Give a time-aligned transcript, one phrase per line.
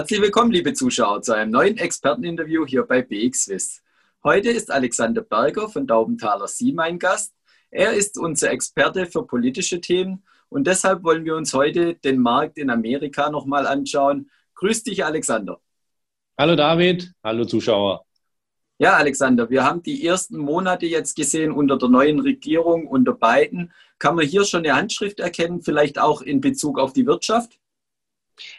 [0.00, 3.82] Herzlich willkommen, liebe Zuschauer, zu einem neuen Experteninterview hier bei BXWIS.
[4.24, 7.34] Heute ist Alexander Berger von Daubenthaler Sie mein Gast.
[7.70, 12.56] Er ist unser Experte für politische Themen und deshalb wollen wir uns heute den Markt
[12.56, 14.30] in Amerika nochmal anschauen.
[14.54, 15.60] Grüß dich, Alexander.
[16.38, 18.06] Hallo David, hallo Zuschauer.
[18.78, 23.70] Ja, Alexander, wir haben die ersten Monate jetzt gesehen unter der neuen Regierung, unter Biden.
[23.98, 27.59] Kann man hier schon eine Handschrift erkennen, vielleicht auch in Bezug auf die Wirtschaft?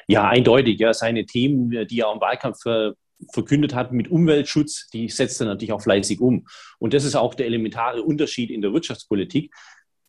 [0.08, 0.80] Ja, eindeutig.
[0.80, 2.92] Ja, seine Themen, die er im Wahlkampf äh,
[3.32, 6.48] verkündet hat mit Umweltschutz, die setzt er natürlich auch fleißig um.
[6.80, 9.54] Und das ist auch der elementare Unterschied in der Wirtschaftspolitik.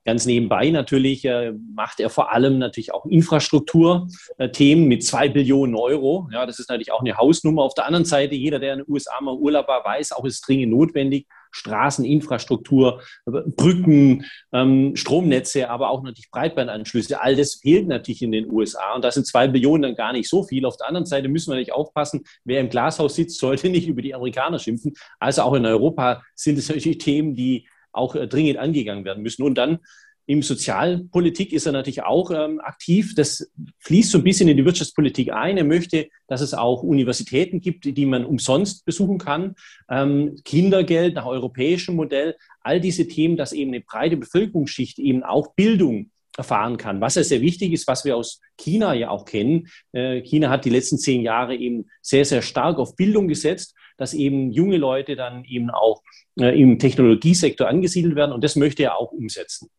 [0.05, 6.29] Ganz nebenbei natürlich äh, macht er vor allem natürlich auch Infrastrukturthemen mit zwei Billionen Euro.
[6.33, 7.63] Ja, das ist natürlich auch eine Hausnummer.
[7.63, 10.47] Auf der anderen Seite, jeder, der in den USA mal Urlaub war, weiß, auch ist
[10.47, 11.29] dringend notwendig.
[11.53, 17.21] Straßeninfrastruktur, Brücken, ähm, Stromnetze, aber auch natürlich Breitbandanschlüsse.
[17.21, 18.95] All das fehlt natürlich in den USA.
[18.95, 20.67] Und da sind zwei Billionen dann gar nicht so viel.
[20.67, 24.03] Auf der anderen Seite müssen wir natürlich aufpassen, wer im Glashaus sitzt, sollte nicht über
[24.03, 24.95] die Amerikaner schimpfen.
[25.21, 29.43] Also auch in Europa sind es natürlich Themen, die auch äh, dringend angegangen werden müssen.
[29.43, 29.79] Und dann
[30.27, 33.15] im Sozialpolitik ist er natürlich auch ähm, aktiv.
[33.15, 35.57] Das fließt so ein bisschen in die Wirtschaftspolitik ein.
[35.57, 39.55] Er möchte, dass es auch Universitäten gibt, die man umsonst besuchen kann.
[39.91, 42.37] Ähm, Kindergeld nach europäischem Modell.
[42.61, 47.01] All diese Themen, dass eben eine breite Bevölkerungsschicht eben auch Bildung erfahren kann.
[47.01, 49.69] Was ja sehr wichtig ist, was wir aus China ja auch kennen.
[49.93, 54.15] Äh, China hat die letzten zehn Jahre eben sehr, sehr stark auf Bildung gesetzt dass
[54.15, 56.03] eben junge Leute dann eben auch
[56.39, 58.33] äh, im Technologiesektor angesiedelt werden.
[58.33, 59.71] Und das möchte er auch umsetzen.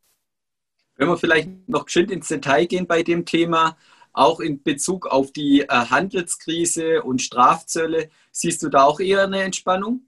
[0.96, 3.78] Wenn wir vielleicht noch geschwind ins Detail gehen bei dem Thema,
[4.14, 9.42] auch in Bezug auf die äh, Handelskrise und Strafzölle, siehst du da auch eher eine
[9.42, 10.08] Entspannung?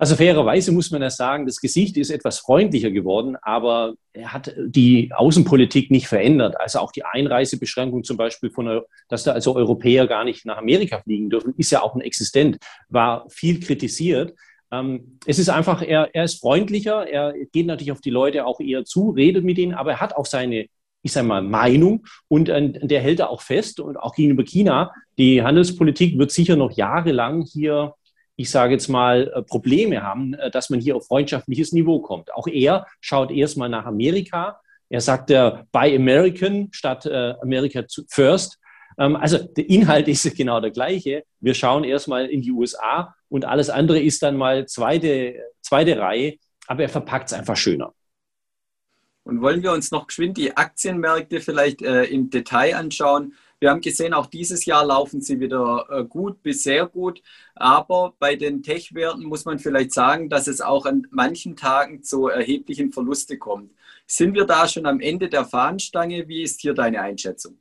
[0.00, 4.54] Also fairerweise muss man ja sagen, das Gesicht ist etwas freundlicher geworden, aber er hat
[4.56, 6.60] die Außenpolitik nicht verändert.
[6.60, 11.00] Also auch die Einreisebeschränkung zum Beispiel von, dass da also Europäer gar nicht nach Amerika
[11.00, 12.58] fliegen dürfen, ist ja auch ein existent,
[12.88, 14.34] war viel kritisiert.
[14.70, 18.60] Ähm, es ist einfach, er, er ist freundlicher, er geht natürlich auf die Leute auch
[18.60, 20.66] eher zu, redet mit ihnen, aber er hat auch seine
[21.00, 24.92] ich sage mal, Meinung und äh, der hält er auch fest und auch gegenüber China.
[25.16, 27.94] Die Handelspolitik wird sicher noch jahrelang hier
[28.38, 32.32] ich sage jetzt mal, äh, Probleme haben, äh, dass man hier auf freundschaftliches Niveau kommt.
[32.32, 34.60] Auch er schaut erstmal nach Amerika.
[34.88, 38.58] Er sagt der Buy American statt äh, America First.
[38.98, 41.24] Ähm, also der Inhalt ist genau der gleiche.
[41.40, 46.36] Wir schauen erstmal in die USA und alles andere ist dann mal zweite, zweite Reihe,
[46.66, 47.94] aber er verpackt es einfach schöner.
[49.24, 53.34] Und wollen wir uns noch geschwind die Aktienmärkte vielleicht äh, im Detail anschauen?
[53.60, 57.22] Wir haben gesehen, auch dieses Jahr laufen sie wieder äh, gut bis sehr gut.
[57.54, 62.28] Aber bei den Tech-Werten muss man vielleicht sagen, dass es auch an manchen Tagen zu
[62.28, 63.72] erheblichen Verlusten kommt.
[64.06, 66.26] Sind wir da schon am Ende der Fahnenstange?
[66.28, 67.58] Wie ist hier deine Einschätzung?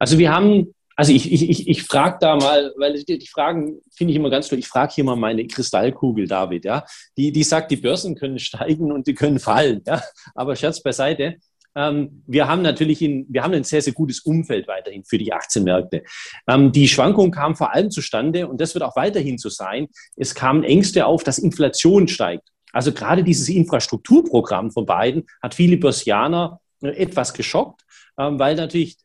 [0.00, 3.80] Also wir haben also ich, ich, ich, ich frage da mal, weil die, die Fragen
[3.90, 4.58] finde ich immer ganz toll.
[4.58, 6.84] Ich frage hier mal meine Kristallkugel, David, ja.
[7.16, 10.02] Die, die sagt, die Börsen können steigen und die können fallen, ja.
[10.34, 11.36] Aber Scherz beiseite.
[11.74, 15.32] Ähm, wir haben natürlich in, wir haben ein sehr, sehr gutes Umfeld weiterhin für die
[15.32, 16.02] Aktienmärkte.
[16.46, 19.86] Ähm, die Schwankung kam vor allem zustande und das wird auch weiterhin so sein.
[20.16, 22.46] Es kamen Ängste auf, dass Inflation steigt.
[22.72, 27.86] Also gerade dieses Infrastrukturprogramm von beiden hat viele Börsianer äh, etwas geschockt,
[28.18, 28.98] ähm, weil natürlich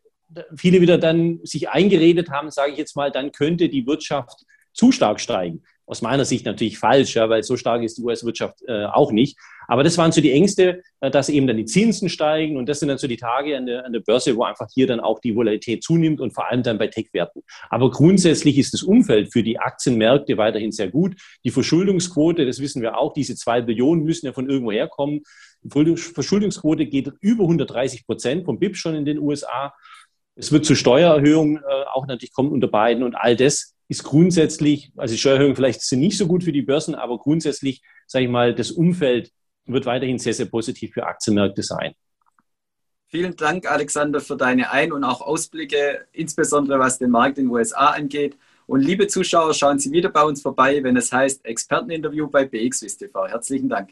[0.55, 4.91] viele wieder dann sich eingeredet haben, sage ich jetzt mal, dann könnte die Wirtschaft zu
[4.91, 5.63] stark steigen.
[5.87, 9.37] Aus meiner Sicht natürlich falsch, ja, weil so stark ist die US-Wirtschaft äh, auch nicht.
[9.67, 12.79] Aber das waren so die Ängste, äh, dass eben dann die Zinsen steigen und das
[12.79, 15.19] sind dann so die Tage an der, an der Börse, wo einfach hier dann auch
[15.19, 17.43] die Volatilität zunimmt und vor allem dann bei Tech-Werten.
[17.69, 21.15] Aber grundsätzlich ist das Umfeld für die Aktienmärkte weiterhin sehr gut.
[21.43, 25.21] Die Verschuldungsquote, das wissen wir auch, diese zwei Billionen müssen ja von irgendwo herkommen.
[25.61, 29.73] Die Verschuldungsquote geht über 130 Prozent vom BIP schon in den USA.
[30.35, 34.91] Es wird zu Steuererhöhungen äh, auch natürlich kommen unter beiden und all das ist grundsätzlich,
[34.97, 38.31] also die Steuererhöhungen vielleicht sind nicht so gut für die Börsen, aber grundsätzlich, sage ich
[38.31, 39.31] mal, das Umfeld
[39.65, 41.93] wird weiterhin sehr, sehr positiv für Aktienmärkte sein.
[43.07, 47.51] Vielen Dank, Alexander, für deine Ein- und auch Ausblicke, insbesondere was den Markt in den
[47.51, 48.37] USA angeht.
[48.67, 52.99] Und liebe Zuschauer, schauen Sie wieder bei uns vorbei, wenn es heißt Experteninterview bei BXWIST
[52.99, 53.27] TV.
[53.27, 53.91] Herzlichen Dank.